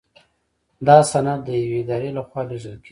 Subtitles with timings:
[0.87, 2.79] دا سند د یوې ادارې لخوا لیږل کیږي.